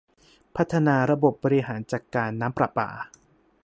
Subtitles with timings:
[0.55, 2.89] พัฒนาระบบบริหารจัดการน้ำประปา